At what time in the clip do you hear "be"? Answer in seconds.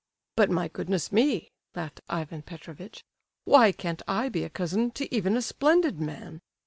4.29-4.49